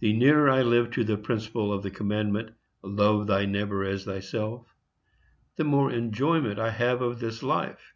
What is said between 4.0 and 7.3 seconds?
thyself," the more enjoyment I have of